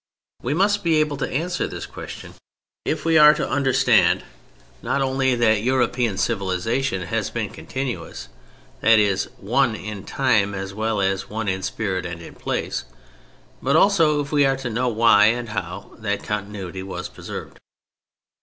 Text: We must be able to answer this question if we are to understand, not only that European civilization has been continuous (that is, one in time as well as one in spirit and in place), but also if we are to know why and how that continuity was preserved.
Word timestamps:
We 0.41 0.55
must 0.55 0.83
be 0.83 0.95
able 0.99 1.17
to 1.17 1.29
answer 1.29 1.67
this 1.67 1.85
question 1.85 2.33
if 2.85 3.05
we 3.05 3.19
are 3.19 3.35
to 3.35 3.47
understand, 3.47 4.23
not 4.81 4.99
only 4.99 5.35
that 5.35 5.61
European 5.61 6.17
civilization 6.17 7.03
has 7.03 7.29
been 7.29 7.51
continuous 7.51 8.27
(that 8.79 8.97
is, 8.97 9.25
one 9.37 9.75
in 9.75 10.03
time 10.03 10.55
as 10.55 10.73
well 10.73 11.01
as 11.01 11.29
one 11.29 11.47
in 11.47 11.61
spirit 11.61 12.03
and 12.07 12.19
in 12.19 12.33
place), 12.33 12.85
but 13.61 13.75
also 13.75 14.19
if 14.21 14.31
we 14.31 14.43
are 14.43 14.57
to 14.57 14.71
know 14.71 14.87
why 14.89 15.25
and 15.25 15.49
how 15.49 15.93
that 15.99 16.23
continuity 16.23 16.81
was 16.81 17.07
preserved. 17.07 17.59